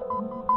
Thank 0.00 0.10
you. 0.10 0.51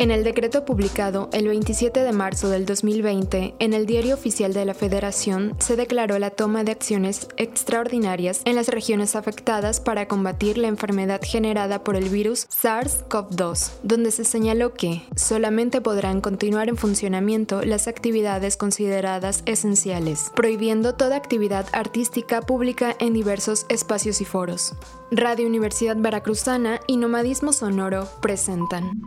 En 0.00 0.10
el 0.10 0.24
decreto 0.24 0.64
publicado 0.64 1.28
el 1.30 1.46
27 1.46 2.02
de 2.02 2.12
marzo 2.12 2.48
del 2.48 2.64
2020 2.64 3.56
en 3.58 3.74
el 3.74 3.84
Diario 3.84 4.14
Oficial 4.14 4.54
de 4.54 4.64
la 4.64 4.72
Federación 4.72 5.54
se 5.58 5.76
declaró 5.76 6.18
la 6.18 6.30
toma 6.30 6.64
de 6.64 6.72
acciones 6.72 7.28
extraordinarias 7.36 8.40
en 8.46 8.56
las 8.56 8.68
regiones 8.68 9.14
afectadas 9.14 9.78
para 9.78 10.08
combatir 10.08 10.56
la 10.56 10.68
enfermedad 10.68 11.20
generada 11.22 11.84
por 11.84 11.96
el 11.96 12.08
virus 12.08 12.48
SARS-CoV-2, 12.48 13.72
donde 13.82 14.10
se 14.10 14.24
señaló 14.24 14.72
que 14.72 15.02
solamente 15.16 15.82
podrán 15.82 16.22
continuar 16.22 16.70
en 16.70 16.78
funcionamiento 16.78 17.60
las 17.62 17.86
actividades 17.86 18.56
consideradas 18.56 19.42
esenciales, 19.44 20.32
prohibiendo 20.34 20.94
toda 20.94 21.16
actividad 21.16 21.66
artística 21.72 22.40
pública 22.40 22.96
en 23.00 23.12
diversos 23.12 23.66
espacios 23.68 24.22
y 24.22 24.24
foros. 24.24 24.72
Radio 25.10 25.46
Universidad 25.46 25.96
Veracruzana 25.98 26.80
y 26.86 26.96
Nomadismo 26.96 27.52
Sonoro 27.52 28.08
presentan. 28.22 29.02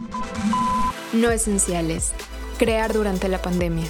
No 1.14 1.30
esenciales. 1.30 2.12
Crear 2.58 2.92
durante 2.92 3.28
la 3.28 3.40
pandemia. 3.40 3.86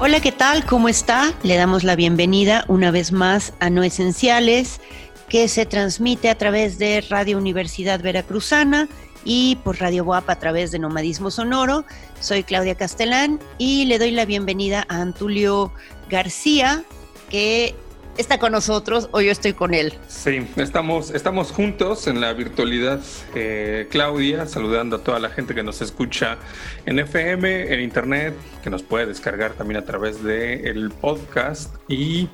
Hola, 0.00 0.20
¿qué 0.22 0.32
tal? 0.32 0.64
¿Cómo 0.64 0.88
está? 0.88 1.34
Le 1.42 1.56
damos 1.56 1.84
la 1.84 1.96
bienvenida 1.96 2.64
una 2.68 2.90
vez 2.90 3.12
más 3.12 3.52
a 3.60 3.68
No 3.68 3.82
Esenciales, 3.82 4.80
que 5.28 5.48
se 5.48 5.66
transmite 5.66 6.30
a 6.30 6.38
través 6.38 6.78
de 6.78 7.02
Radio 7.02 7.36
Universidad 7.36 8.00
Veracruzana 8.00 8.88
y 9.24 9.56
por 9.56 9.78
Radio 9.78 10.04
Guapa 10.04 10.34
a 10.34 10.38
través 10.38 10.70
de 10.70 10.78
Nomadismo 10.78 11.30
Sonoro. 11.30 11.84
Soy 12.20 12.42
Claudia 12.42 12.74
Castellán 12.74 13.38
y 13.58 13.84
le 13.86 13.98
doy 13.98 14.10
la 14.10 14.24
bienvenida 14.24 14.86
a 14.88 15.00
Antulio 15.00 15.72
García, 16.08 16.84
que 17.30 17.74
está 18.18 18.38
con 18.38 18.52
nosotros 18.52 19.08
o 19.12 19.20
yo 19.20 19.30
estoy 19.30 19.54
con 19.54 19.72
él. 19.72 19.94
Sí, 20.08 20.46
estamos, 20.56 21.10
estamos 21.12 21.52
juntos 21.52 22.06
en 22.08 22.20
la 22.20 22.32
virtualidad, 22.32 23.00
eh, 23.34 23.86
Claudia, 23.90 24.46
saludando 24.46 24.96
a 24.96 25.04
toda 25.04 25.20
la 25.20 25.30
gente 25.30 25.54
que 25.54 25.62
nos 25.62 25.80
escucha 25.80 26.36
en 26.84 26.98
FM, 26.98 27.72
en 27.72 27.80
Internet, 27.80 28.34
que 28.62 28.70
nos 28.70 28.82
puede 28.82 29.06
descargar 29.06 29.52
también 29.52 29.80
a 29.80 29.84
través 29.84 30.22
del 30.22 30.66
el 30.66 30.90
podcast 30.90 31.74
y 31.88 32.28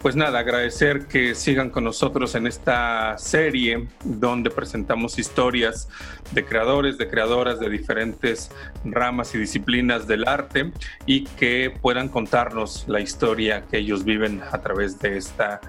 pues 0.00 0.14
nada, 0.14 0.38
agradecer 0.38 1.06
que 1.06 1.34
sigan 1.34 1.70
con 1.70 1.84
nosotros 1.84 2.34
en 2.34 2.46
esta 2.46 3.18
serie 3.18 3.88
donde 4.04 4.50
presentamos 4.50 5.18
historias 5.18 5.88
de 6.32 6.44
creadores, 6.44 6.98
de 6.98 7.08
creadoras 7.08 7.58
de 7.58 7.68
diferentes 7.68 8.50
ramas 8.84 9.34
y 9.34 9.38
disciplinas 9.38 10.06
del 10.06 10.28
arte 10.28 10.72
y 11.06 11.24
que 11.24 11.74
puedan 11.80 12.08
contarnos 12.08 12.84
la 12.86 13.00
historia 13.00 13.64
que 13.70 13.78
ellos 13.78 14.04
viven 14.04 14.40
a 14.52 14.58
través 14.58 14.98
de 15.00 15.16
esta 15.16 15.60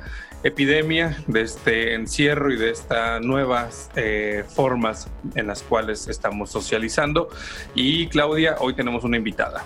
epidemia, 0.43 1.17
de 1.27 1.41
este 1.41 1.95
encierro 1.95 2.53
y 2.53 2.57
de 2.57 2.69
estas 2.69 3.21
nuevas 3.21 3.89
eh, 3.95 4.43
formas 4.47 5.07
en 5.35 5.47
las 5.47 5.63
cuales 5.63 6.07
estamos 6.07 6.51
socializando. 6.51 7.29
Y 7.75 8.07
Claudia, 8.07 8.57
hoy 8.59 8.73
tenemos 8.73 9.03
una 9.03 9.17
invitada. 9.17 9.63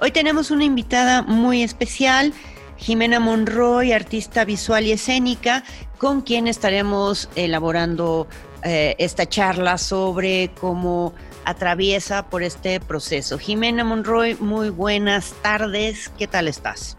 Hoy 0.00 0.10
tenemos 0.10 0.50
una 0.50 0.64
invitada 0.64 1.22
muy 1.22 1.62
especial. 1.62 2.32
Jimena 2.76 3.20
Monroy, 3.20 3.92
artista 3.92 4.44
visual 4.44 4.84
y 4.84 4.92
escénica, 4.92 5.64
con 5.98 6.20
quien 6.22 6.48
estaremos 6.48 7.28
elaborando 7.36 8.26
eh, 8.62 8.96
esta 8.98 9.26
charla 9.26 9.78
sobre 9.78 10.50
cómo 10.60 11.12
atraviesa 11.44 12.26
por 12.26 12.42
este 12.42 12.80
proceso. 12.80 13.38
Jimena 13.38 13.84
Monroy, 13.84 14.36
muy 14.40 14.70
buenas 14.70 15.32
tardes, 15.42 16.10
¿qué 16.18 16.26
tal 16.26 16.48
estás? 16.48 16.96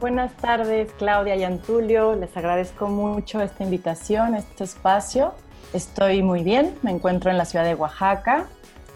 Buenas 0.00 0.36
tardes, 0.36 0.90
Claudia 0.98 1.36
y 1.36 1.44
Antulio. 1.44 2.14
Les 2.16 2.36
agradezco 2.36 2.88
mucho 2.88 3.40
esta 3.40 3.64
invitación, 3.64 4.34
este 4.34 4.64
espacio. 4.64 5.34
Estoy 5.72 6.22
muy 6.22 6.42
bien, 6.42 6.74
me 6.82 6.90
encuentro 6.90 7.30
en 7.30 7.38
la 7.38 7.44
ciudad 7.44 7.64
de 7.64 7.74
Oaxaca, 7.74 8.46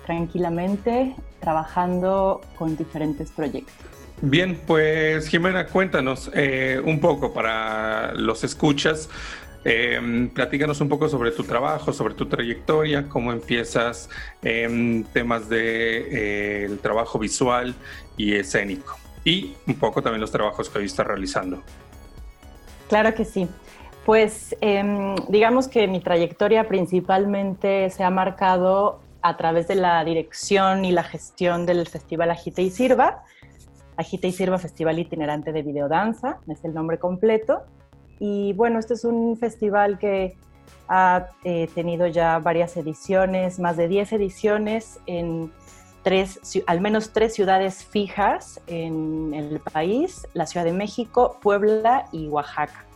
tranquilamente, 0.04 1.14
trabajando 1.40 2.42
con 2.58 2.76
diferentes 2.76 3.30
proyectos. 3.30 3.99
Bien, 4.22 4.60
pues 4.66 5.28
Jimena, 5.28 5.66
cuéntanos 5.66 6.30
eh, 6.34 6.80
un 6.84 7.00
poco 7.00 7.32
para 7.32 8.12
los 8.14 8.44
escuchas. 8.44 9.08
Eh, 9.64 10.30
platícanos 10.34 10.80
un 10.80 10.88
poco 10.88 11.08
sobre 11.08 11.32
tu 11.32 11.44
trabajo, 11.44 11.92
sobre 11.92 12.14
tu 12.14 12.26
trayectoria, 12.26 13.08
cómo 13.08 13.32
empiezas 13.32 14.08
en 14.42 15.04
temas 15.12 15.48
de 15.48 16.64
eh, 16.64 16.76
trabajo 16.82 17.18
visual 17.18 17.74
y 18.16 18.34
escénico 18.34 18.96
y 19.24 19.54
un 19.66 19.74
poco 19.74 20.02
también 20.02 20.20
los 20.20 20.30
trabajos 20.30 20.68
que 20.68 20.78
hoy 20.78 20.86
estás 20.86 21.06
realizando. 21.06 21.62
Claro 22.88 23.14
que 23.14 23.24
sí. 23.24 23.48
Pues 24.04 24.56
em, 24.60 25.14
digamos 25.28 25.68
que 25.68 25.86
mi 25.86 26.00
trayectoria 26.00 26.66
principalmente 26.66 27.90
se 27.90 28.02
ha 28.02 28.10
marcado 28.10 29.00
a 29.22 29.36
través 29.36 29.68
de 29.68 29.74
la 29.74 30.02
dirección 30.04 30.84
y 30.84 30.92
la 30.92 31.04
gestión 31.04 31.66
del 31.66 31.86
Festival 31.86 32.30
Agite 32.30 32.62
y 32.62 32.70
Sirva, 32.70 33.22
Agita 34.00 34.26
y 34.26 34.32
Sirva 34.32 34.58
Festival 34.58 34.98
Itinerante 34.98 35.52
de 35.52 35.62
Videodanza, 35.62 36.40
es 36.48 36.64
el 36.64 36.74
nombre 36.74 36.98
completo. 36.98 37.62
Y 38.18 38.52
bueno, 38.54 38.78
este 38.78 38.94
es 38.94 39.04
un 39.04 39.36
festival 39.36 39.98
que 39.98 40.36
ha 40.88 41.28
eh, 41.44 41.68
tenido 41.74 42.06
ya 42.06 42.38
varias 42.38 42.76
ediciones, 42.76 43.58
más 43.58 43.76
de 43.76 43.88
10 43.88 44.12
ediciones 44.14 44.98
en 45.06 45.52
tres, 46.02 46.40
al 46.66 46.80
menos 46.80 47.12
tres 47.12 47.34
ciudades 47.34 47.84
fijas 47.84 48.60
en 48.66 49.34
el 49.34 49.60
país, 49.60 50.26
la 50.32 50.46
Ciudad 50.46 50.64
de 50.64 50.72
México, 50.72 51.38
Puebla 51.42 52.06
y 52.12 52.28
Oaxaca. 52.28 52.86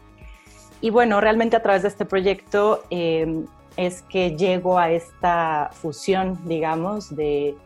Y 0.81 0.91
bueno, 0.91 1.21
realmente 1.21 1.57
a 1.57 1.63
través 1.63 1.83
de 1.83 1.89
este 1.89 2.05
proyecto 2.05 2.85
eh, 2.91 3.45
es 3.77 4.03
que 4.03 4.37
llego 4.37 4.79
a 4.79 4.91
esta 4.91 5.71
fusión, 5.73 6.39
digamos, 6.47 7.15
de 7.15 7.57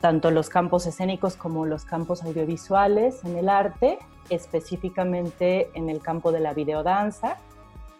tanto 0.00 0.30
los 0.30 0.48
campos 0.48 0.86
escénicos 0.86 1.36
como 1.36 1.66
los 1.66 1.84
campos 1.84 2.22
audiovisuales 2.22 3.24
en 3.24 3.36
el 3.36 3.48
arte, 3.48 3.98
específicamente 4.30 5.70
en 5.74 5.88
el 5.88 6.00
campo 6.00 6.32
de 6.32 6.40
la 6.40 6.54
videodanza, 6.54 7.36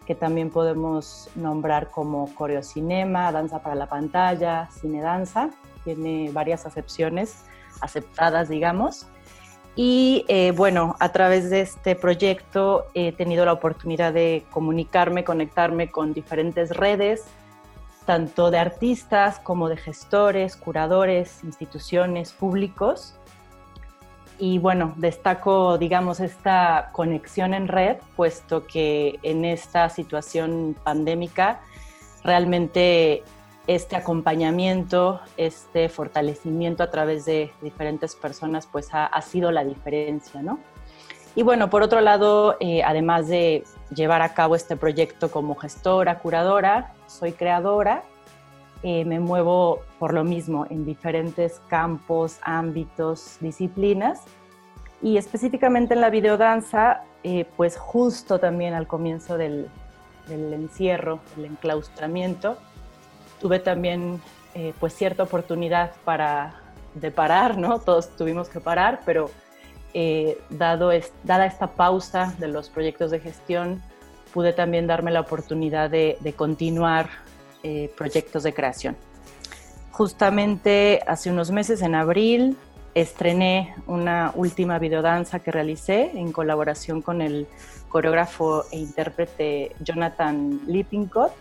que 0.05 0.15
también 0.15 0.49
podemos 0.49 1.29
nombrar 1.35 1.91
como 1.91 2.33
coreocinema, 2.33 3.31
danza 3.31 3.61
para 3.61 3.75
la 3.75 3.87
pantalla, 3.87 4.69
cine 4.71 5.01
danza, 5.01 5.51
tiene 5.83 6.31
varias 6.31 6.65
acepciones 6.65 7.43
aceptadas, 7.81 8.49
digamos. 8.49 9.07
Y 9.75 10.25
eh, 10.27 10.51
bueno, 10.51 10.95
a 10.99 11.11
través 11.11 11.49
de 11.49 11.61
este 11.61 11.95
proyecto 11.95 12.87
he 12.93 13.11
tenido 13.11 13.45
la 13.45 13.53
oportunidad 13.53 14.11
de 14.11 14.43
comunicarme, 14.49 15.23
conectarme 15.23 15.91
con 15.91 16.13
diferentes 16.13 16.75
redes, 16.75 17.23
tanto 18.05 18.51
de 18.51 18.57
artistas 18.57 19.39
como 19.39 19.69
de 19.69 19.77
gestores, 19.77 20.55
curadores, 20.55 21.43
instituciones, 21.43 22.31
públicos. 22.31 23.15
Y 24.37 24.57
bueno, 24.57 24.93
destaco, 24.97 25.77
digamos, 25.77 26.19
esta 26.19 26.89
conexión 26.93 27.53
en 27.53 27.67
red, 27.67 27.97
puesto 28.15 28.65
que 28.65 29.19
en 29.21 29.45
esta 29.45 29.89
situación 29.89 30.75
pandémica 30.83 31.59
realmente 32.23 33.23
este 33.67 33.95
acompañamiento, 33.95 35.21
este 35.37 35.89
fortalecimiento 35.89 36.81
a 36.81 36.89
través 36.89 37.25
de 37.25 37.51
diferentes 37.61 38.15
personas, 38.15 38.65
pues 38.65 38.89
ha, 38.93 39.21
sido 39.21 39.51
la 39.51 39.63
diferencia, 39.63 40.41
¿no? 40.41 40.57
Y 41.35 41.43
bueno, 41.43 41.69
por 41.69 41.83
otro 41.83 42.01
lado, 42.01 42.57
eh, 42.59 42.81
además 42.83 43.27
de 43.27 43.63
llevar 43.93 44.21
a 44.21 44.33
cabo 44.33 44.55
este 44.55 44.75
proyecto 44.75 45.31
como 45.31 45.55
gestora, 45.55 46.19
curadora, 46.19 46.93
soy 47.07 47.31
creadora, 47.33 48.03
eh, 48.81 49.03
me 49.03 49.19
muevo 49.19 49.81
por 49.99 50.13
lo 50.13 50.23
mismo 50.23 50.65
en 50.69 50.85
diferentes 50.85 51.59
campos, 51.67 52.37
ámbitos, 52.41 53.37
disciplinas. 53.41 54.21
Y 55.01 55.17
específicamente 55.17 55.93
en 55.93 56.01
la 56.01 56.09
videodanza, 56.09 57.03
eh, 57.23 57.45
pues 57.57 57.77
justo 57.77 58.39
también 58.39 58.73
al 58.73 58.87
comienzo 58.87 59.37
del, 59.37 59.69
del 60.27 60.53
encierro, 60.53 61.19
del 61.35 61.45
enclaustramiento, 61.45 62.57
tuve 63.41 63.59
también 63.59 64.21
eh, 64.55 64.73
pues 64.79 64.93
cierta 64.93 65.23
oportunidad 65.23 65.91
para 66.05 66.55
de 66.93 67.11
parar, 67.11 67.57
¿no? 67.57 67.79
Todos 67.79 68.09
tuvimos 68.15 68.49
que 68.49 68.59
parar, 68.59 69.01
pero 69.05 69.29
dado 70.49 70.91
dada 71.23 71.45
esta 71.45 71.67
pausa 71.67 72.33
de 72.39 72.47
los 72.47 72.69
proyectos 72.69 73.11
de 73.11 73.19
gestión, 73.19 73.81
pude 74.33 74.53
también 74.53 74.87
darme 74.87 75.11
la 75.11 75.21
oportunidad 75.21 75.89
de, 75.89 76.17
de 76.21 76.33
continuar 76.33 77.09
eh, 77.61 77.91
proyectos 77.97 78.43
de 78.43 78.53
creación. 78.53 78.95
Justamente 79.91 81.01
hace 81.05 81.29
unos 81.29 81.51
meses, 81.51 81.81
en 81.81 81.93
abril, 81.93 82.55
estrené 82.95 83.75
una 83.85 84.31
última 84.33 84.79
videodanza 84.79 85.39
que 85.39 85.51
realicé 85.51 86.11
en 86.13 86.31
colaboración 86.31 87.01
con 87.01 87.21
el 87.21 87.47
coreógrafo 87.89 88.63
e 88.71 88.77
intérprete 88.77 89.75
Jonathan 89.81 90.61
Lippincott. 90.67 91.33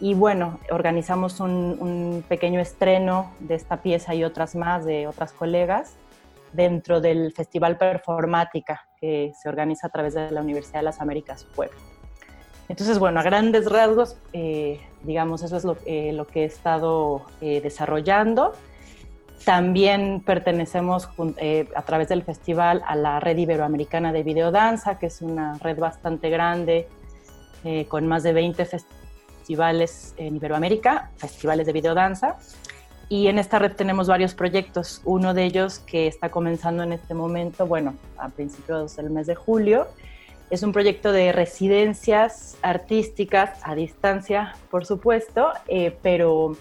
Y 0.00 0.14
bueno, 0.14 0.60
organizamos 0.70 1.40
un, 1.40 2.24
pequeño 2.26 2.58
estreno 2.58 3.34
de 3.40 3.56
esta 3.56 3.82
pieza 3.82 4.14
y 4.14 4.24
otras 4.24 4.54
más 4.54 4.86
de 4.86 5.06
otras 5.06 5.32
colegas 5.32 5.94
dentro 6.54 7.00
del 7.00 7.32
Festival 7.32 7.76
Performática 7.76 8.88
que 9.00 9.32
se 9.40 9.48
organiza 9.48 9.88
a 9.88 9.90
través 9.90 10.14
de 10.14 10.30
la 10.30 10.40
Universidad 10.40 10.80
de 10.80 10.84
las 10.84 11.00
Américas 11.00 11.44
Puebla. 11.54 11.76
Entonces, 12.68 12.98
bueno, 12.98 13.20
a 13.20 13.22
grandes 13.22 13.70
rasgos, 13.70 14.16
eh, 14.32 14.80
digamos, 15.02 15.42
eso 15.42 15.56
es 15.56 15.64
lo, 15.64 15.76
eh, 15.84 16.12
lo 16.12 16.26
que 16.26 16.42
he 16.42 16.44
estado 16.46 17.26
eh, 17.40 17.60
desarrollando. 17.60 18.52
También 19.44 20.22
pertenecemos 20.24 21.10
a 21.76 21.82
través 21.82 22.08
del 22.08 22.22
festival 22.22 22.82
a 22.86 22.96
la 22.96 23.20
Red 23.20 23.36
Iberoamericana 23.36 24.10
de 24.10 24.22
Videodanza, 24.22 24.98
que 24.98 25.06
es 25.06 25.20
una 25.20 25.58
red 25.58 25.78
bastante 25.78 26.30
grande, 26.30 26.88
con 27.88 28.06
más 28.06 28.22
de 28.22 28.32
20 28.32 28.64
festivales 28.64 30.14
en 30.16 30.36
Iberoamérica, 30.36 31.10
festivales 31.16 31.66
de 31.66 31.74
videodanza. 31.74 32.38
Y 33.14 33.28
en 33.28 33.38
esta 33.38 33.60
red 33.60 33.74
tenemos 33.76 34.08
varios 34.08 34.34
proyectos. 34.34 35.00
Uno 35.04 35.34
de 35.34 35.44
ellos 35.44 35.78
que 35.78 36.08
está 36.08 36.30
comenzando 36.30 36.82
en 36.82 36.92
este 36.92 37.14
momento, 37.14 37.64
bueno, 37.64 37.94
a 38.18 38.28
principios 38.28 38.96
del 38.96 39.10
mes 39.10 39.28
de 39.28 39.36
julio, 39.36 39.86
es 40.50 40.64
un 40.64 40.72
proyecto 40.72 41.12
de 41.12 41.30
residencias 41.30 42.56
artísticas 42.60 43.60
a 43.62 43.76
distancia, 43.76 44.56
por 44.68 44.84
supuesto, 44.84 45.46
eh, 45.68 45.96
pero 46.02 46.56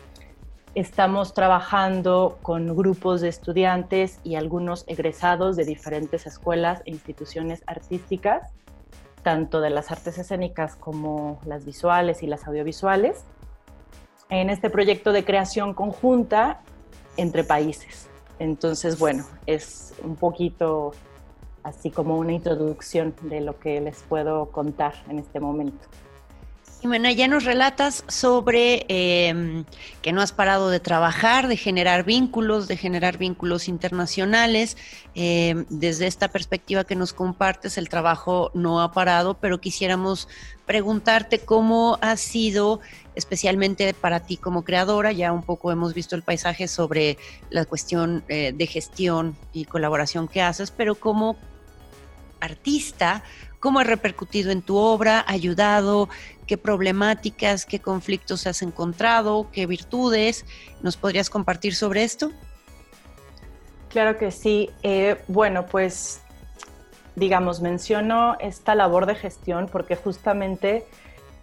estamos 0.76 1.34
trabajando 1.34 2.38
con 2.44 2.76
grupos 2.76 3.22
de 3.22 3.30
estudiantes 3.30 4.20
y 4.24 4.36
algunos 4.36 4.84
egresados 4.86 5.56
de 5.56 5.66
diferentes 5.66 6.28
escuelas 6.28 6.84
e 6.86 6.92
instituciones 6.92 7.64
artísticas, 7.66 8.52
tanto 9.24 9.60
de 9.60 9.72
las 9.72 9.90
artes 9.90 10.20
escénicas 10.20 10.76
como 10.76 11.42
las 11.48 11.66
visuales 11.66 12.22
y 12.22 12.28
las 12.28 12.46
audiovisuales, 12.46 13.26
en 14.42 14.50
este 14.50 14.70
proyecto 14.70 15.12
de 15.12 15.24
creación 15.24 15.74
conjunta 15.74 16.62
entre 17.18 17.44
países. 17.44 18.08
Entonces, 18.40 18.98
bueno, 18.98 19.26
es 19.46 19.94
un 20.04 20.16
poquito 20.16 20.94
así 21.64 21.92
como 21.92 22.18
una 22.18 22.34
introducción 22.34 23.14
de 23.22 23.42
lo 23.42 23.60
que 23.60 23.80
les 23.80 24.02
puedo 24.04 24.52
contar 24.52 24.94
en 25.10 25.20
este 25.20 25.40
momento. 25.40 25.88
Bueno, 26.88 27.10
ya 27.10 27.28
nos 27.28 27.46
relatas 27.46 28.04
sobre 28.08 28.86
em, 28.90 29.66
que 30.02 30.12
no 30.12 30.22
has 30.22 30.32
parado 30.32 30.70
de 30.70 30.80
trabajar, 30.80 31.48
de 31.48 31.58
generar 31.58 32.04
vínculos, 32.04 32.68
de 32.68 32.78
generar 32.78 33.18
vínculos 33.18 33.68
internacionales. 33.68 34.78
Em, 35.16 35.66
desde 35.70 36.08
esta 36.08 36.28
perspectiva 36.28 36.84
que 36.84 36.96
nos 36.96 37.14
compartes, 37.14 37.78
el 37.78 37.90
trabajo 37.90 38.52
no 38.54 38.82
ha 38.82 38.92
parado, 38.92 39.36
pero 39.36 39.62
quisiéramos 39.62 40.28
preguntarte 40.66 41.40
cómo 41.40 41.98
ha 42.02 42.18
sido, 42.18 42.80
especialmente 43.16 43.94
para 43.94 44.22
ti 44.22 44.38
como 44.38 44.64
creadora, 44.64 45.12
ya 45.12 45.32
un 45.32 45.44
poco 45.44 45.72
hemos 45.72 45.94
visto 45.94 46.16
el 46.16 46.24
paisaje 46.24 46.68
sobre 46.68 47.18
la 47.50 47.66
cuestión 47.66 48.24
eh, 48.28 48.54
de 48.56 48.68
gestión 48.68 49.36
y 49.54 49.66
colaboración 49.66 50.28
que 50.28 50.42
haces, 50.42 50.72
pero 50.72 50.96
cómo 50.96 51.38
artista, 52.44 53.24
cómo 53.64 53.80
ha 53.80 53.86
repercutido 53.86 54.52
en 54.52 54.62
tu 54.62 54.76
obra, 54.76 55.24
ayudado, 55.26 56.10
qué 56.48 56.58
problemáticas, 56.58 57.66
qué 57.66 57.80
conflictos 57.80 58.46
has 58.46 58.62
encontrado, 58.62 59.48
qué 59.54 59.68
virtudes. 59.68 60.46
¿Nos 60.82 60.98
podrías 60.98 61.30
compartir 61.30 61.74
sobre 61.74 62.04
esto? 62.04 62.34
Claro 63.88 64.18
que 64.18 64.32
sí. 64.32 64.70
Eh, 64.84 65.16
bueno, 65.30 65.66
pues 65.66 66.22
digamos, 67.16 67.62
menciono 67.62 68.36
esta 68.42 68.76
labor 68.76 69.06
de 69.06 69.16
gestión 69.16 69.70
porque 69.72 69.96
justamente 69.96 70.84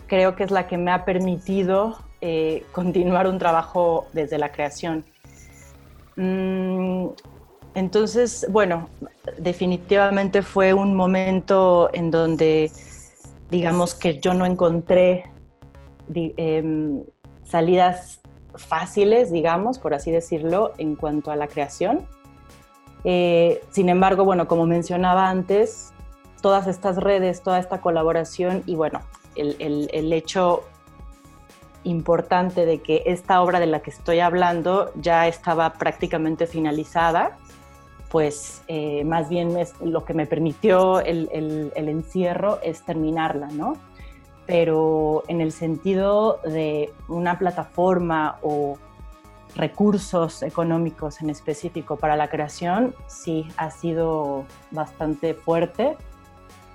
creo 0.07 0.37
que 0.37 0.45
es 0.45 0.51
la 0.51 0.67
que 0.67 0.77
me 0.77 0.91
ha 0.91 1.07
permitido 1.07 2.01
eh, 2.21 2.67
continuar 2.73 3.29
un 3.29 3.39
trabajo 3.39 4.09
desde 4.13 4.37
la 4.37 4.53
creación. 4.53 5.07
Mm, 6.17 7.07
entonces, 7.75 8.47
bueno, 8.51 8.89
definitivamente 9.39 10.43
fue 10.43 10.75
un 10.75 10.95
momento 10.95 11.91
en 11.93 12.11
donde, 12.11 12.71
digamos 13.51 13.95
que 13.95 14.19
yo 14.19 14.35
no 14.35 14.45
encontré 14.45 15.31
em, 16.15 17.05
salidas 17.45 18.21
fáciles, 18.55 19.31
digamos, 19.31 19.79
por 19.79 19.95
así 19.95 20.11
decirlo, 20.11 20.73
en 20.79 20.97
cuanto 20.97 21.31
a 21.31 21.37
la 21.37 21.47
creación. 21.47 22.07
Eh, 23.05 23.63
sin 23.71 23.89
embargo, 23.89 24.25
bueno, 24.25 24.49
como 24.49 24.67
mencionaba 24.67 25.31
antes, 25.31 25.93
todas 26.43 26.67
estas 26.67 26.97
redes, 26.97 27.43
toda 27.43 27.59
esta 27.59 27.81
colaboración 27.81 28.63
y 28.67 28.75
bueno, 28.75 29.01
el 29.37 30.13
hecho 30.13 30.65
importante 31.85 32.67
de 32.67 32.83
que 32.83 33.03
esta 33.07 33.41
obra 33.41 33.61
de 33.61 33.67
la 33.67 33.81
que 33.81 33.91
estoy 33.91 34.21
hablando 34.21 34.93
ya 34.97 35.27
estaba 35.27 35.73
prácticamente 35.75 36.47
finalizada 36.47 37.39
pues 38.11 38.63
eh, 38.67 39.05
más 39.05 39.29
bien 39.29 39.57
lo 39.81 40.05
que 40.05 40.15
me 40.15 40.27
permitió 40.27 41.01
el, 41.01 41.31
encierro 41.77 42.59
es 42.63 42.83
terminarla, 42.83 43.47
¿no? 43.53 43.77
Pero 44.47 45.23
en 45.29 45.41
el 45.41 45.53
sentido 45.53 46.41
de 46.45 46.93
una 47.07 47.39
plataforma 47.39 48.39
o 48.43 48.79
recursos 49.55 50.43
económicos 50.43 51.23
en 51.23 51.31
específico 51.31 51.97
para 51.97 52.17
la 52.17 52.29
creación, 52.29 52.97
sí 53.07 53.47
ha 53.57 53.71
sido 53.71 54.45
bastante 54.73 55.35
fuerte 55.35 55.97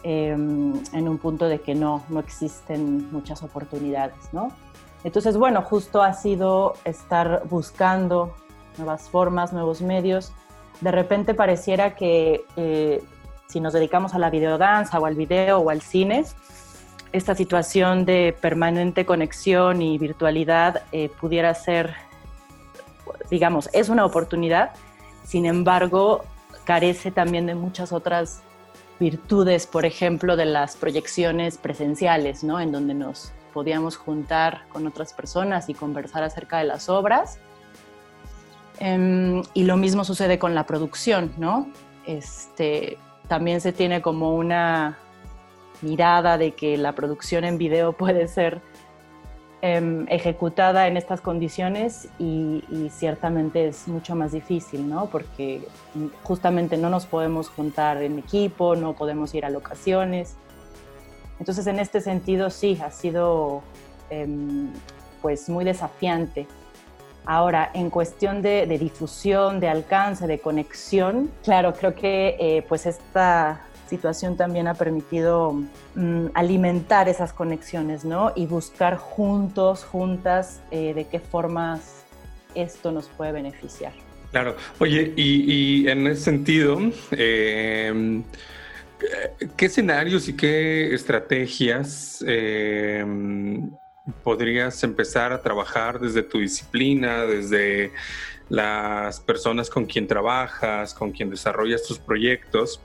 em, 0.04 0.74
en 0.94 1.10
un 1.10 1.18
punto 1.18 1.50
de 1.50 1.60
que 1.60 1.76
no, 1.76 2.04
no 2.08 2.22
existen 2.22 3.12
muchas 3.12 3.44
oportunidades, 3.44 4.16
¿no? 4.32 4.54
Entonces, 5.04 5.36
bueno, 5.36 5.62
justo 5.62 6.02
ha 6.02 6.14
sido 6.14 6.76
estar 6.86 7.44
buscando 7.50 8.34
nuevas 8.78 9.10
formas, 9.10 9.52
nuevos 9.52 9.82
medios, 9.82 10.34
de 10.82 10.92
repente 10.92 11.34
pareciera 11.34 11.96
que 11.96 12.46
eh, 12.56 13.04
si 13.48 13.60
nos 13.60 13.74
dedicamos 13.74 14.14
a 14.14 14.20
la 14.20 14.30
videodanza 14.30 15.00
o 15.00 15.06
al 15.06 15.16
video 15.16 15.60
o 15.60 15.70
al 15.70 15.82
cine, 15.82 16.26
esta 17.12 17.36
situación 17.36 18.06
de 18.06 18.36
permanente 18.42 19.06
conexión 19.06 19.82
y 19.82 19.98
virtualidad 19.98 20.84
eh, 20.92 21.10
pudiera 21.10 21.54
ser, 21.54 21.96
digamos, 23.30 23.70
es 23.72 23.90
una 23.90 24.06
oportunidad, 24.06 24.72
sin 25.24 25.46
embargo, 25.46 26.24
carece 26.66 27.12
también 27.12 27.46
de 27.46 27.56
muchas 27.56 27.94
otras 27.94 28.42
virtudes, 29.00 29.68
por 29.68 29.86
ejemplo, 29.86 30.36
de 30.36 30.46
las 30.46 30.76
proyecciones 30.76 31.58
presenciales, 31.58 32.44
¿no? 32.44 32.60
En 32.60 32.72
donde 32.72 32.94
nos 32.94 33.32
podíamos 33.54 33.96
juntar 33.96 34.64
con 34.70 34.86
otras 34.86 35.14
personas 35.14 35.70
y 35.70 35.74
conversar 35.74 36.24
acerca 36.24 36.58
de 36.58 36.66
las 36.66 36.90
obras 36.90 37.40
Em, 38.80 39.44
y 39.54 39.64
lo 39.64 39.78
mismo 39.78 40.04
sucede 40.04 40.40
con 40.40 40.56
la 40.56 40.66
producción, 40.66 41.34
¿no? 41.38 41.68
Este, 42.06 42.98
también 43.28 43.62
se 43.62 43.72
tiene 43.72 44.02
como 44.02 44.36
una 44.36 44.98
mirada 45.82 46.38
de 46.38 46.54
que 46.54 46.78
la 46.78 46.94
producción 46.94 47.44
en 47.46 47.58
video 47.58 47.94
puede 47.98 48.28
ser 48.28 48.62
em, 49.62 50.06
ejecutada 50.10 50.88
en 50.88 50.98
estas 50.98 51.22
condiciones 51.22 52.10
y, 52.20 52.64
ciertamente 52.92 53.68
es 53.68 53.88
mucho 53.88 54.16
más 54.16 54.32
difícil, 54.32 54.90
¿no? 54.90 55.08
Porque 55.08 55.68
justamente 56.24 56.78
no 56.78 56.90
nos 56.90 57.06
podemos 57.06 57.50
juntar 57.50 58.02
en 58.04 58.20
equipo, 58.20 58.76
no 58.76 58.94
podemos 58.94 59.34
ir 59.34 59.46
a 59.46 59.50
locaciones. 59.50 60.36
Entonces, 61.40 61.68
en 61.68 61.80
este 61.80 62.00
sentido, 62.00 62.50
sí, 62.50 62.80
ha 62.84 62.92
sido 62.92 63.64
em, 64.10 64.70
pues 65.22 65.50
muy 65.50 65.66
desafiante 65.66 66.48
Ahora, 67.26 67.72
en 67.74 67.90
cuestión 67.90 68.42
de, 68.42 68.66
difusión, 68.80 69.60
de 69.60 69.70
alcance, 69.70 70.28
de 70.28 70.40
conexión, 70.40 71.32
claro, 71.44 71.74
creo 71.74 71.96
que 71.96 72.36
eh, 72.40 72.66
pues 72.68 72.86
esta 72.86 73.62
situación 73.90 74.36
también 74.36 74.68
ha 74.68 74.74
permitido 74.74 75.54
mm, 75.96 76.28
alimentar 76.34 77.08
esas 77.10 77.34
conexiones, 77.34 78.06
¿no? 78.06 78.32
Y 78.36 78.46
buscar 78.46 78.98
juntos, 78.98 79.84
juntas, 79.84 80.62
eh, 80.72 80.94
de 80.94 81.06
qué 81.06 81.20
formas 81.20 82.04
esto 82.56 82.92
nos 82.92 83.08
puede 83.10 83.32
beneficiar. 83.32 83.94
Claro. 84.32 84.56
Oye, 84.80 85.14
y, 85.16 85.88
en 85.88 86.08
ese 86.08 86.22
sentido, 86.24 86.78
em, 87.12 88.24
¿qué 89.56 89.66
escenarios 89.66 90.28
y 90.28 90.36
qué 90.36 90.94
estrategias 90.94 92.24
em, 92.28 93.72
podrías 94.24 94.84
empezar 94.84 95.34
a 95.34 95.42
trabajar 95.42 96.00
desde 96.00 96.24
tu 96.24 96.40
disciplina, 96.40 97.26
desde 97.26 97.92
las 98.50 99.20
personas 99.20 99.70
con 99.70 99.86
quien 99.86 100.08
trabajas, 100.08 100.94
con 100.94 101.12
quien 101.12 101.30
desarrollas 101.30 101.84
tus 101.84 101.98
proyectos, 101.98 102.80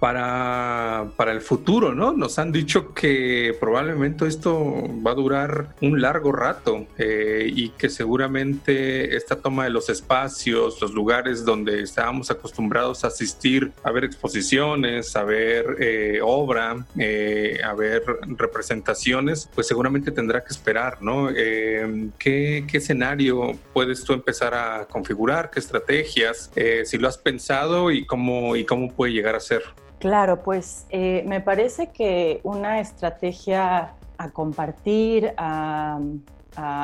para, 0.00 1.08
para 1.16 1.32
el 1.32 1.40
futuro, 1.40 1.94
¿no? 1.94 2.12
Nos 2.12 2.38
han 2.38 2.52
dicho 2.52 2.94
que 2.94 3.56
probablemente 3.58 4.26
esto 4.26 4.84
va 5.04 5.10
a 5.10 5.14
durar 5.14 5.74
un 5.80 6.00
largo 6.00 6.30
rato 6.30 6.86
eh, 6.98 7.50
y 7.52 7.70
que 7.70 7.88
seguramente 7.88 9.16
esta 9.16 9.36
toma 9.36 9.64
de 9.64 9.70
los 9.70 9.88
espacios, 9.88 10.80
los 10.80 10.94
lugares 10.94 11.44
donde 11.44 11.82
estábamos 11.82 12.30
acostumbrados 12.30 13.04
a 13.04 13.08
asistir 13.08 13.72
a 13.82 13.90
ver 13.90 14.04
exposiciones, 14.04 15.16
a 15.16 15.24
ver 15.24 15.76
eh, 15.80 16.20
obra, 16.22 16.86
eh, 16.96 17.60
a 17.64 17.74
ver 17.74 18.02
representaciones, 18.36 19.48
pues 19.54 19.66
seguramente 19.66 20.12
tendrá 20.12 20.44
que 20.44 20.50
esperar, 20.50 21.02
¿no? 21.02 21.28
¿qué, 21.28 22.64
¿qué, 22.68 22.78
escenario 22.78 23.58
puedes 23.72 24.04
tú 24.04 24.12
empezar 24.12 24.54
a 24.54 24.86
configurar? 24.86 25.50
¿Qué 25.50 25.58
estrategias? 25.58 26.50
si 26.84 26.98
lo 26.98 27.08
has 27.08 27.18
pensado 27.18 27.90
y 27.90 28.06
cómo, 28.06 28.54
y 28.56 28.64
cómo 28.64 28.92
puede 28.92 29.12
llegar 29.12 29.34
a 29.34 29.40
ser. 29.40 29.62
Claro, 29.98 30.42
pues 30.44 30.86
eh, 30.90 31.24
me 31.26 31.40
parece 31.40 31.88
que 31.88 32.40
una 32.44 32.78
estrategia 32.78 33.94
a 34.16 34.30
compartir, 34.30 35.32
a, 35.36 35.98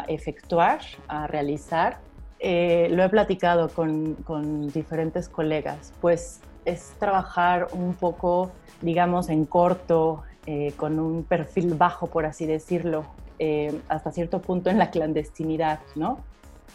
efectuar, 0.06 0.80
a 1.08 1.26
realizar, 1.26 1.98
eh, 2.38 2.88
lo 2.90 3.02
he 3.02 3.08
platicado 3.08 3.68
con, 3.68 4.68
diferentes 4.72 5.28
colegas, 5.28 5.92
pues 6.00 6.40
es 6.64 6.94
trabajar 7.00 7.68
un 7.72 7.94
poco, 7.94 8.52
digamos, 8.82 9.28
en 9.30 9.46
corto, 9.46 10.22
eh, 10.46 10.72
con 10.76 11.00
un 11.00 11.24
perfil 11.24 11.74
bajo, 11.74 12.06
por 12.06 12.26
así 12.26 12.46
decirlo, 12.46 13.04
hasta 13.88 14.12
cierto 14.12 14.40
punto 14.40 14.70
en 14.70 14.78
la 14.78 14.90
clandestinidad, 14.90 15.80
¿no? 15.96 16.18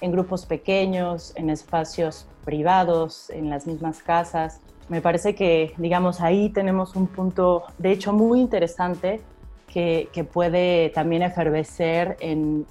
En 0.01 0.11
grupos 0.11 0.45
pequeños, 0.45 1.33
en 1.35 1.49
espacios 1.49 2.27
privados, 2.43 3.29
en 3.29 3.49
las 3.49 3.65
mismas 3.65 4.03
casas, 4.03 4.59
me 4.89 5.01
parece 5.01 5.35
que, 5.35 5.73
digamos, 5.77 6.19
ahí 6.19 6.49
tenemos 6.49 6.95
un 6.95 7.07
punto, 7.07 7.63
de 7.77 7.91
hecho, 7.91 8.11
muy 8.11 8.41
interesante 8.41 9.21
que, 9.67 10.09
puede 10.33 10.89
también 10.89 11.21
efervecer 11.21 12.17
en, 12.19 12.65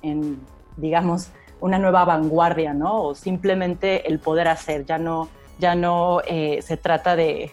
digamos, 0.77 1.31
una 1.61 1.79
nueva 1.79 2.05
vanguardia, 2.05 2.75
¿no? 2.75 3.03
O 3.03 3.15
simplemente 3.15 4.09
el 4.09 4.19
poder 4.19 4.49
hacer, 4.49 4.85
ya 4.85 4.99
no, 4.99 5.29
ya 5.59 5.75
no 5.75 6.21
eh, 6.27 6.61
se 6.63 6.77
trata 6.77 7.17
de, 7.17 7.51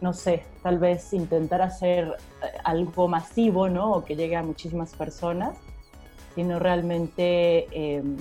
no 0.00 0.12
sé, 0.12 0.44
tal 0.62 0.78
vez 0.78 1.12
intentar 1.12 1.60
hacer 1.62 2.16
eh, 2.42 2.46
algo 2.62 3.08
masivo, 3.08 3.68
¿no? 3.68 3.92
O 3.92 4.04
que 4.04 4.16
llegue 4.16 4.36
a 4.36 4.42
muchísimas 4.42 4.94
personas, 4.94 5.56
sino 6.34 6.58
realmente 6.58 7.66
em, 7.72 8.16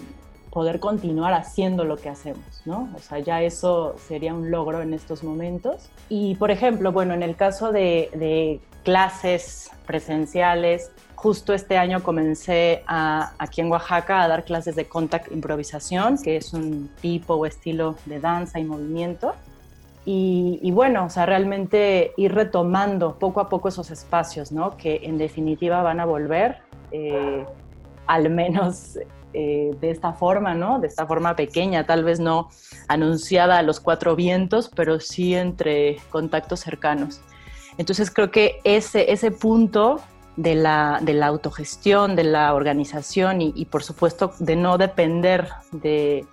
poder 0.54 0.80
continuar 0.80 1.34
haciendo 1.34 1.84
lo 1.84 1.98
que 1.98 2.10
hacemos, 2.10 2.62
¿no? 2.64 2.88
O 2.96 3.00
sea, 3.00 3.18
ya 3.18 3.42
eso 3.42 3.96
sería 4.08 4.36
un 4.36 4.52
logro 4.52 4.84
en 4.84 4.94
estos 4.94 5.24
momentos. 5.24 5.90
Y, 6.10 6.36
por 6.36 6.52
ejemplo, 6.52 6.92
bueno, 6.92 7.16
en 7.16 7.24
el 7.24 7.36
caso 7.36 7.72
de, 7.72 8.62
clases 8.84 9.72
presenciales, 9.88 10.92
justo 11.16 11.54
este 11.54 11.78
año 11.78 12.04
comencé 12.04 12.84
aquí 12.86 13.62
en 13.62 13.72
Oaxaca 13.72 14.22
a 14.22 14.28
dar 14.28 14.44
clases 14.44 14.76
de 14.76 14.86
contact 14.86 15.32
improvisación, 15.32 16.22
que 16.22 16.36
es 16.36 16.54
un 16.54 16.90
tipo 17.02 17.36
o 17.36 17.46
estilo 17.46 17.96
de 18.06 18.20
danza 18.20 18.60
y 18.60 18.66
movimiento. 18.66 19.34
Y, 20.06 20.70
bueno, 20.72 21.06
o 21.06 21.10
sea, 21.10 21.26
realmente 21.26 22.12
ir 22.16 22.36
retomando 22.36 23.18
poco 23.18 23.40
a 23.40 23.50
poco 23.50 23.70
esos 23.70 23.90
espacios, 23.90 24.52
¿no? 24.52 24.78
Que 24.78 25.00
en 25.04 25.18
definitiva 25.18 25.82
van 25.82 26.00
a 26.00 26.06
volver, 26.06 26.58
eh, 26.92 27.46
al 28.06 28.30
menos 28.30 28.98
eh, 29.34 29.72
de 29.80 29.92
esta 29.92 30.14
forma, 30.14 30.54
¿no? 30.54 30.80
De 30.80 30.88
esta 30.88 31.06
forma 31.06 31.36
pequeña, 31.36 31.86
tal 31.86 32.04
vez 32.04 32.20
no 32.20 32.50
anunciada 32.88 33.58
a 33.58 33.64
los 33.64 33.80
cuatro 33.80 34.16
vientos, 34.16 34.72
pero 34.76 35.00
sí 35.00 35.36
entre 35.36 35.98
contactos 36.10 36.60
cercanos. 36.60 37.22
Entonces 37.78 38.12
creo 38.12 38.32
que 38.32 38.60
ese, 38.64 39.12
ese 39.12 39.32
punto 39.32 40.00
de 40.36 40.56
la, 40.56 41.00
de 41.02 41.14
la 41.14 41.28
autogestión, 41.28 42.16
de 42.16 42.24
la 42.24 42.54
organización 42.54 43.42
y, 43.42 43.66
por 43.66 43.84
supuesto 43.84 44.34
de 44.40 44.56
no 44.56 44.78
depender 44.78 45.50
de, 45.72 46.26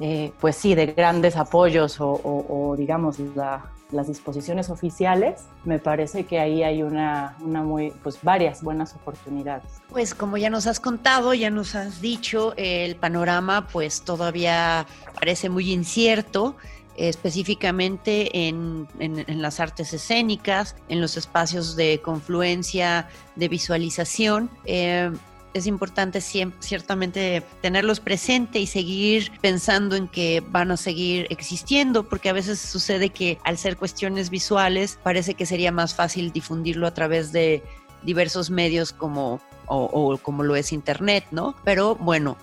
eh, 0.00 0.32
pues 0.40 0.56
sí, 0.56 0.74
de 0.74 0.86
grandes 0.86 1.36
apoyos 1.36 2.00
o, 2.00 2.20
o 2.22 2.76
digamos, 2.76 3.18
la, 3.36 3.70
las 3.92 4.08
disposiciones 4.08 4.70
oficiales, 4.70 5.42
me 5.64 5.78
parece 5.78 6.24
que 6.24 6.38
ahí 6.38 6.62
hay 6.62 6.82
una, 6.82 7.36
una 7.40 7.62
muy, 7.62 7.92
pues 8.02 8.18
varias 8.22 8.62
buenas 8.62 8.94
oportunidades. 8.94 9.64
Pues 9.88 10.14
como 10.14 10.36
ya 10.36 10.50
nos 10.50 10.66
has 10.66 10.80
contado, 10.80 11.34
ya 11.34 11.50
nos 11.50 11.74
has 11.74 12.00
dicho, 12.00 12.54
el 12.56 12.96
panorama 12.96 13.66
pues 13.68 14.02
todavía 14.02 14.86
parece 15.14 15.48
muy 15.48 15.72
incierto 15.72 16.56
específicamente 16.96 18.48
en, 18.48 18.86
en, 18.98 19.40
las 19.40 19.58
artes 19.58 19.94
escénicas, 19.94 20.76
en 20.88 21.00
los 21.00 21.16
espacios 21.16 21.74
de 21.74 22.00
confluencia, 22.02 23.08
de 23.36 23.48
visualización. 23.48 24.50
Eh, 24.66 25.10
es 25.54 25.66
importante 25.66 26.20
ciertamente 26.20 27.42
tenerlos 27.60 28.00
presente 28.00 28.60
y 28.60 28.66
seguir 28.66 29.32
pensando 29.40 29.96
en 29.96 30.08
que 30.08 30.42
van 30.48 30.70
a 30.70 30.76
seguir 30.76 31.26
existiendo, 31.30 32.08
porque 32.08 32.28
a 32.28 32.32
veces 32.32 32.60
sucede 32.60 33.10
que 33.10 33.38
al 33.44 33.58
ser 33.58 33.76
cuestiones 33.76 34.30
visuales 34.30 34.98
parece 35.02 35.34
que 35.34 35.46
sería 35.46 35.72
más 35.72 35.94
fácil 35.94 36.32
difundirlo 36.32 36.86
a 36.86 36.94
través 36.94 37.32
de 37.32 37.62
diversos 38.02 38.50
medios 38.50 38.92
como 38.92 39.40
o, 39.66 40.18
como 40.18 40.42
lo 40.42 40.56
es 40.56 40.72
internet, 40.72 41.26
¿no? 41.30 41.54
Pero 41.62 41.94
bueno, 41.94 42.36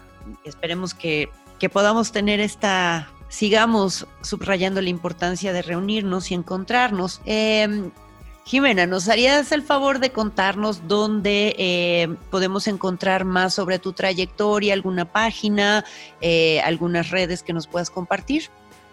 esperemos 0.46 0.94
que, 0.94 1.30
que 1.60 1.68
podamos 1.68 2.14
tener 2.14 2.40
esta 2.40 3.10
sigamos 3.30 4.08
subrayando 4.22 4.82
la 4.82 4.90
importancia 4.90 5.52
de 5.52 5.62
reunirnos 5.62 6.32
y 6.32 6.36
encontrarnos. 6.36 7.22
Eh, 7.26 7.90
Jimena, 8.48 8.88
¿nos 8.88 9.10
harías 9.10 9.52
el 9.52 9.62
favor 9.62 10.00
de 10.00 10.12
contarnos 10.12 10.88
dónde 10.88 11.54
eh, 11.58 12.08
podemos 12.32 12.70
encontrar 12.70 13.26
más 13.26 13.54
sobre 13.54 13.78
tu 13.78 13.92
trayectoria, 13.92 14.74
alguna 14.74 15.04
página, 15.04 15.84
eh, 16.22 16.62
algunas 16.62 17.10
redes 17.10 17.44
que 17.44 17.52
nos 17.52 17.68
puedas 17.68 17.90
compartir? 17.90 18.44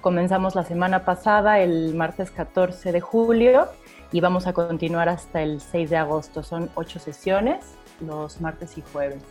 Comenzamos 0.00 0.54
la 0.54 0.64
semana 0.64 1.04
pasada, 1.04 1.60
el 1.60 1.94
martes 1.94 2.30
14 2.30 2.92
de 2.92 3.00
julio, 3.00 3.68
y 4.10 4.20
vamos 4.20 4.46
a 4.46 4.52
continuar 4.52 5.08
hasta 5.08 5.40
el 5.42 5.60
6 5.60 5.90
de 5.90 5.96
agosto. 5.96 6.42
Son 6.42 6.70
ocho 6.74 6.98
sesiones, 6.98 7.64
los 8.00 8.40
martes 8.40 8.76
y 8.78 8.82
jueves. 8.92 9.22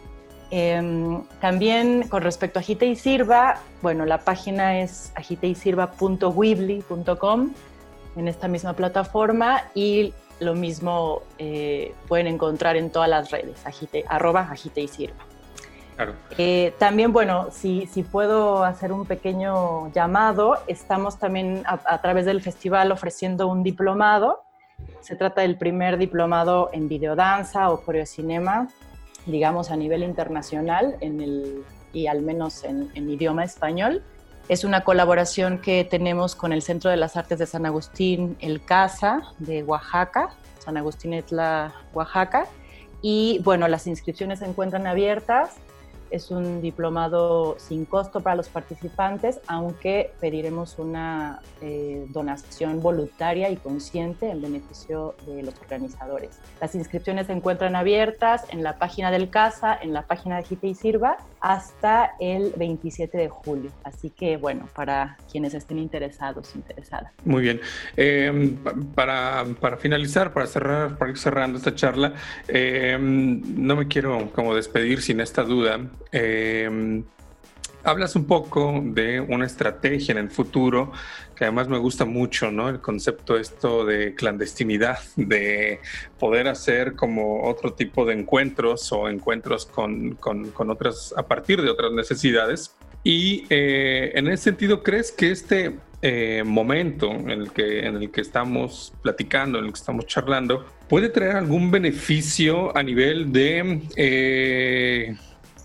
Em, 0.50 1.24
también 1.40 2.08
con 2.10 2.24
respecto 2.24 2.60
a 2.60 2.62
Agite 2.62 2.86
y 2.86 2.98
Sirva, 2.98 3.60
bueno, 3.82 4.06
la 4.06 4.18
página 4.20 4.82
es 4.82 5.14
agiteySirva.weebly.com 5.16 7.54
en 8.18 8.28
esta 8.28 8.50
misma 8.50 8.74
plataforma 8.74 9.64
y 9.74 10.14
lo 10.42 10.56
mismo 10.56 11.22
eh, 11.38 11.94
pueden 12.08 12.26
encontrar 12.26 12.76
en 12.76 12.90
todas 12.90 13.08
las 13.08 13.30
redes, 13.30 13.66
agite, 13.66 14.04
arroba 14.08 14.42
agite 14.42 14.82
y 14.82 14.88
sirva. 14.88 15.24
Eh, 16.40 16.74
también, 16.80 17.14
bueno, 17.14 17.50
si, 17.52 17.86
si, 17.86 18.02
puedo 18.02 18.64
hacer 18.64 18.92
un 18.92 19.06
pequeño 19.06 19.92
llamado, 19.94 20.58
estamos 20.66 21.20
también 21.20 21.62
a, 21.68 22.02
través 22.02 22.26
del 22.26 22.42
festival 22.42 22.92
ofreciendo 22.92 23.48
un 23.48 23.62
diplomado. 23.62 24.42
Se 25.02 25.16
trata 25.16 25.42
del 25.42 25.60
primer 25.60 26.00
diplomado 26.00 26.72
en 26.74 26.88
videodanza 26.88 27.70
o 27.70 27.82
coreocinema, 27.82 28.68
digamos 29.28 29.70
a 29.70 29.76
nivel 29.76 30.02
internacional 30.02 30.98
en 31.02 31.22
el, 31.22 31.64
y 31.94 32.08
al 32.08 32.24
menos 32.24 32.64
en, 32.64 32.90
en 32.96 33.08
idioma 33.08 33.44
español. 33.44 34.02
Es 34.50 34.64
una 34.64 34.84
colaboración 34.84 35.60
que 35.60 35.84
tenemos 35.84 36.36
con 36.36 36.52
el 36.52 36.62
Centro 36.62 36.90
de 36.90 36.98
las 36.98 37.16
Artes 37.16 37.40
de 37.40 37.46
San 37.46 37.66
Agustín, 37.66 38.38
el 38.40 38.64
CASA 38.64 39.22
de 39.40 39.64
Oaxaca, 39.64 40.30
San 40.60 40.78
Agustín 40.78 41.14
Etla, 41.14 41.74
Oaxaca. 41.94 42.46
Y 43.02 43.40
bueno, 43.44 43.68
las 43.68 43.88
inscripciones 43.88 44.40
se 44.40 44.46
encuentran 44.46 44.88
abiertas 44.88 45.52
es 46.12 46.30
un 46.30 46.62
diplomado 46.62 47.56
sin 47.58 47.86
costo 47.86 48.20
para 48.20 48.36
los 48.36 48.50
participantes, 48.50 49.40
aunque 49.48 50.12
pediremos 50.20 50.78
una 50.78 51.40
eh, 51.62 52.06
donación 52.10 52.82
voluntaria 52.82 53.50
y 53.50 53.56
consciente 53.56 54.30
en 54.30 54.42
beneficio 54.42 55.16
de 55.26 55.44
los 55.44 55.60
organizadores. 55.60 56.40
Las 56.60 56.76
inscripciones 56.76 57.28
se 57.28 57.34
encuentran 57.34 57.76
abiertas 57.76 58.46
en 58.50 58.62
la 58.62 58.78
página 58.78 59.10
del 59.10 59.30
CASA, 59.30 59.78
en 59.82 59.94
la 59.94 60.04
página 60.04 60.38
de 60.38 60.44
Gite 60.44 60.68
y 60.68 60.76
Sirva, 60.76 61.18
hasta 61.40 62.12
el 62.20 62.54
27 62.58 63.18
de 63.18 63.30
julio. 63.30 63.72
Así 63.84 64.10
que, 64.10 64.38
bueno, 64.38 64.68
para 64.76 65.18
quienes 65.32 65.54
estén 65.54 65.80
interesados, 65.80 66.56
interesadas. 66.56 67.12
Muy 67.26 67.42
bien. 67.42 67.62
Em, 67.96 68.58
para, 68.94 69.46
para, 69.60 69.78
finalizar, 69.78 70.34
para 70.34 70.46
cerrar, 70.46 70.98
para 70.98 71.12
ir 71.12 71.18
cerrando 71.18 71.58
esta 71.58 71.74
charla, 71.74 72.14
em, 72.48 73.42
no 73.56 73.76
me 73.76 73.88
quiero 73.88 74.32
como 74.34 74.54
despedir 74.56 75.02
sin 75.02 75.22
esta 75.22 75.44
duda 75.44 75.80
em, 76.12 77.04
hablas 77.84 78.16
un 78.16 78.26
poco 78.26 78.82
de 78.84 79.20
una 79.20 79.46
estrategia 79.46 80.12
en 80.12 80.18
el 80.18 80.30
futuro 80.30 80.92
que 81.42 81.46
además 81.46 81.68
me 81.68 81.80
gusta 81.80 82.06
mucho, 82.06 82.52
¿no? 82.52 82.70
El 82.70 82.82
concepto 82.82 83.36
esto 83.36 83.84
de 83.84 84.14
clandestinidad, 84.14 85.00
de 85.16 85.80
poder 86.20 86.48
hacer 86.48 86.94
como 86.94 87.50
otro 87.50 87.74
tipo 87.74 88.06
de 88.06 88.14
encuentros 88.14 88.92
o 88.92 89.10
encuentros 89.10 89.66
con, 89.66 90.16
con, 90.16 90.70
otras, 90.70 91.16
a 91.18 91.24
partir 91.28 91.62
de 91.62 91.72
otras 91.72 91.94
necesidades. 91.94 92.76
Y 93.04 93.46
eh, 93.50 94.12
en 94.14 94.28
ese 94.28 94.44
sentido, 94.44 94.84
¿crees 94.84 95.12
que 95.12 95.32
este 95.32 95.80
eh, 96.04 96.44
momento 96.46 97.10
en 97.10 97.32
el, 97.32 97.52
que, 97.52 97.88
en 97.88 97.96
el 97.96 98.12
que 98.12 98.22
estamos 98.22 98.94
platicando, 99.02 99.58
en 99.58 99.66
el 99.66 99.72
que 99.72 99.80
estamos 99.80 100.06
charlando, 100.06 100.66
puede 100.88 101.10
traer 101.10 101.38
algún 101.38 101.72
beneficio 101.72 102.78
a 102.78 102.84
nivel 102.84 103.32
de... 103.32 103.82
Eh, 103.96 105.16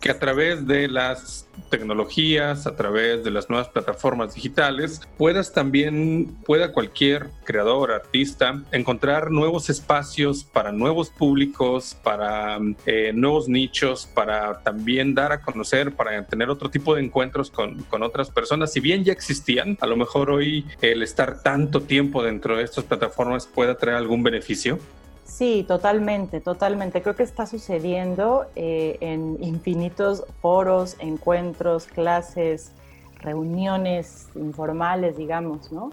que 0.06 0.12
a 0.12 0.20
través 0.20 0.64
de 0.68 0.86
las 0.86 1.48
tecnologías, 1.68 2.68
a 2.68 2.76
través 2.76 3.24
de 3.24 3.32
las 3.32 3.50
nuevas 3.50 3.68
plataformas 3.70 4.36
digitales, 4.36 5.00
puedas 5.18 5.52
también, 5.52 6.36
pueda 6.44 6.70
cualquier 6.70 7.26
creador, 7.42 7.90
artista, 7.90 8.62
encontrar 8.70 9.32
nuevos 9.32 9.68
espacios 9.68 10.44
para 10.44 10.70
nuevos 10.70 11.10
públicos, 11.10 11.96
para 12.04 12.60
eh, 12.86 13.10
nuevos 13.12 13.48
nichos, 13.48 14.06
para 14.06 14.60
también 14.60 15.12
dar 15.12 15.32
a 15.32 15.40
conocer, 15.42 15.90
para 15.96 16.24
tener 16.24 16.50
otro 16.50 16.70
tipo 16.70 16.94
de 16.94 17.02
encuentros 17.02 17.50
con, 17.50 17.82
con 17.82 18.04
otras 18.04 18.30
personas. 18.30 18.72
Si 18.72 18.78
bien 18.78 19.02
ya 19.02 19.12
existían, 19.12 19.76
a 19.80 19.88
lo 19.88 19.96
mejor 19.96 20.30
hoy 20.30 20.64
el 20.82 21.02
estar 21.02 21.42
tanto 21.42 21.80
tiempo 21.80 22.22
dentro 22.22 22.56
de 22.56 22.62
estas 22.62 22.84
plataformas 22.84 23.48
pueda 23.48 23.76
traer 23.76 23.96
algún 23.96 24.22
beneficio. 24.22 24.78
Sí, 25.26 25.64
totalmente, 25.66 26.40
totalmente. 26.40 27.02
Creo 27.02 27.16
que 27.16 27.24
está 27.24 27.46
sucediendo 27.46 28.46
eh, 28.54 28.96
en 29.00 29.42
infinitos 29.42 30.24
foros, 30.40 30.96
encuentros, 31.00 31.86
clases, 31.86 32.72
reuniones 33.18 34.28
informales, 34.36 35.16
digamos, 35.16 35.72
¿no? 35.72 35.90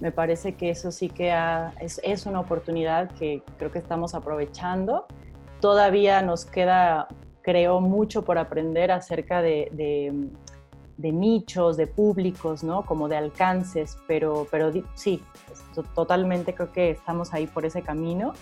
Me 0.00 0.10
parece 0.10 0.54
que 0.56 0.70
eso 0.70 0.90
sí 0.90 1.08
que 1.08 1.32
es, 1.80 2.26
una 2.26 2.40
oportunidad 2.40 3.12
que 3.12 3.44
creo 3.56 3.70
que 3.70 3.78
estamos 3.78 4.16
aprovechando. 4.16 5.06
Todavía 5.60 6.20
nos 6.20 6.44
queda, 6.44 7.06
creo, 7.42 7.80
mucho 7.80 8.24
por 8.24 8.36
aprender 8.36 8.90
acerca 8.90 9.42
de, 9.42 9.70
de, 10.98 11.12
nichos, 11.12 11.76
de 11.76 11.86
públicos, 11.86 12.64
¿no? 12.64 12.84
Como 12.84 13.08
de 13.08 13.16
alcances, 13.16 13.96
pero, 14.08 14.48
pero 14.50 14.72
sí, 14.94 15.22
totalmente 15.94 16.52
creo 16.52 16.72
que 16.72 16.90
estamos 16.90 17.32
ahí 17.32 17.46
por 17.46 17.64
ese 17.64 17.82
camino 17.82 18.32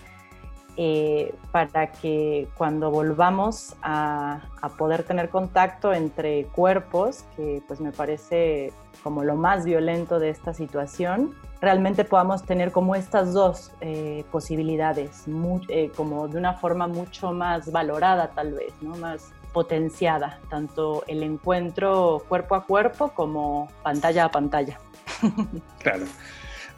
eh, 0.77 1.35
para 1.51 1.91
que 1.91 2.47
cuando 2.55 2.89
volvamos 2.91 3.75
a, 3.81 4.41
poder 4.77 5.03
tener 5.03 5.29
contacto 5.29 5.93
entre 5.93 6.45
cuerpos, 6.45 7.25
que 7.35 7.61
pues 7.67 7.81
me 7.81 7.91
parece 7.91 8.71
como 9.03 9.23
lo 9.23 9.35
más 9.35 9.65
violento 9.65 10.19
de 10.19 10.29
esta 10.29 10.53
situación, 10.53 11.35
realmente 11.59 12.05
podamos 12.05 12.43
tener 12.43 12.71
como 12.71 12.95
estas 12.95 13.33
dos 13.33 13.71
eh, 13.81 14.23
posibilidades, 14.31 15.25
eh, 15.69 15.91
como 15.95 16.27
de 16.27 16.37
una 16.37 16.53
forma 16.53 16.87
mucho 16.87 17.31
más 17.31 17.71
valorada 17.71 18.29
tal 18.29 18.53
vez, 18.53 18.73
más 18.81 19.31
potenciada, 19.51 20.39
tanto 20.49 21.03
el 21.07 21.23
encuentro 21.23 22.23
cuerpo 22.29 22.55
a 22.55 22.65
cuerpo 22.65 23.09
como 23.09 23.67
pantalla 23.83 24.25
a 24.25 24.31
pantalla. 24.31 24.79
Claro. 25.79 26.05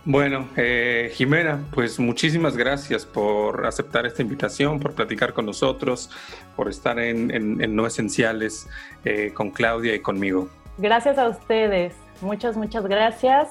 Bueno, 0.05 0.50
eh, 0.57 1.12
Jimena, 1.15 1.63
pues 1.72 1.98
muchísimas 1.98 2.57
gracias 2.57 3.05
por 3.05 3.65
aceptar 3.65 4.05
esta 4.05 4.22
invitación, 4.22 4.81
por 4.81 4.93
platicar 4.93 5.33
con 5.33 5.45
nosotros, 5.45 6.10
por 6.57 6.69
estar 6.69 7.00
en, 7.00 7.75
No 7.75 7.88
Esenciales 7.88 8.67
eh, 9.05 9.31
con 9.33 9.51
Claudia 9.51 9.95
y 9.95 10.00
conmigo. 10.00 10.50
Gracias 10.77 11.17
a 11.17 11.29
ustedes, 11.29 11.93
muchas, 12.19 12.57
muchas 12.57 12.86
gracias. 12.86 13.48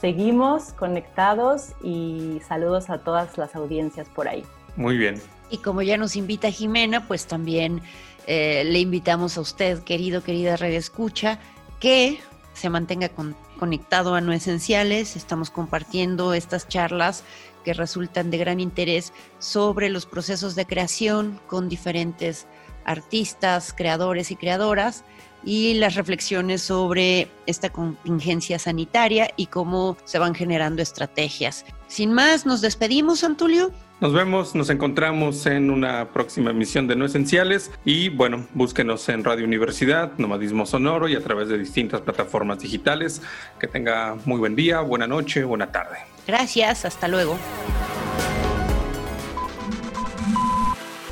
Seguimos 0.00 0.72
conectados 0.74 1.72
y 1.82 2.40
saludos 2.46 2.88
a 2.88 2.98
todas 2.98 3.36
las 3.36 3.56
audiencias 3.56 4.08
por 4.08 4.28
ahí. 4.28 4.44
Muy 4.76 4.96
bien. 4.96 5.20
Y 5.50 5.58
como 5.58 5.82
ya 5.82 5.96
nos 5.96 6.14
invita 6.14 6.50
Jimena, 6.50 7.08
pues 7.08 7.26
también 7.26 7.82
eh, 8.28 8.62
le 8.64 8.78
invitamos 8.78 9.38
a 9.38 9.40
usted, 9.40 9.82
querido, 9.82 10.22
querida 10.22 10.56
Red 10.56 10.74
Escucha, 10.74 11.40
que 11.80 12.20
se 12.52 12.68
mantenga 12.68 13.08
conectado 13.56 14.14
a 14.14 14.20
No 14.20 14.32
Esenciales. 14.32 15.16
Estamos 15.16 15.50
compartiendo 15.50 16.34
estas 16.34 16.68
charlas 16.68 17.24
que 17.64 17.74
resultan 17.74 18.30
de 18.30 18.38
gran 18.38 18.60
interés 18.60 19.12
sobre 19.38 19.88
los 19.88 20.06
procesos 20.06 20.54
de 20.54 20.66
creación 20.66 21.40
con 21.48 21.68
diferentes 21.68 22.46
artistas, 22.84 23.74
creadores 23.76 24.30
y 24.30 24.36
creadoras 24.36 25.04
y 25.46 25.74
las 25.74 25.94
reflexiones 25.94 26.60
sobre 26.60 27.28
esta 27.46 27.70
contingencia 27.70 28.58
sanitaria 28.58 29.30
y 29.36 29.46
cómo 29.46 29.96
se 30.04 30.18
van 30.18 30.34
generando 30.34 30.82
estrategias. 30.82 31.64
Sin 31.86 32.12
más, 32.12 32.44
nos 32.44 32.60
despedimos, 32.60 33.24
Antulio. 33.24 33.70
Nos 34.00 34.12
vemos, 34.12 34.54
nos 34.54 34.68
encontramos 34.68 35.46
en 35.46 35.70
una 35.70 36.10
próxima 36.12 36.50
emisión 36.50 36.86
de 36.86 36.96
No 36.96 37.06
Esenciales 37.06 37.70
y 37.82 38.10
bueno, 38.10 38.46
búsquenos 38.52 39.08
en 39.08 39.24
Radio 39.24 39.46
Universidad, 39.46 40.12
Nomadismo 40.18 40.66
Sonoro 40.66 41.08
y 41.08 41.14
a 41.14 41.22
través 41.22 41.48
de 41.48 41.56
distintas 41.56 42.02
plataformas 42.02 42.58
digitales. 42.58 43.22
Que 43.58 43.68
tenga 43.68 44.16
muy 44.26 44.38
buen 44.38 44.54
día, 44.54 44.80
buena 44.80 45.06
noche, 45.06 45.44
buena 45.44 45.72
tarde. 45.72 45.96
Gracias, 46.26 46.84
hasta 46.84 47.08
luego. 47.08 47.38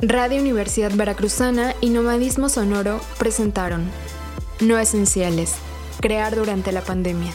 Radio 0.02 0.42
Universidad 0.42 0.92
Veracruzana 0.94 1.74
y 1.80 1.88
Nomadismo 1.88 2.50
Sonoro 2.50 3.00
presentaron 3.18 3.88
No 4.60 4.78
Esenciales, 4.78 5.56
crear 6.00 6.36
durante 6.36 6.70
la 6.70 6.80
pandemia. 6.80 7.32